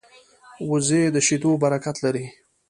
وزې 0.69 1.03
د 1.13 1.17
شیدو 1.27 1.51
برکت 1.63 1.95
لري 2.05 2.25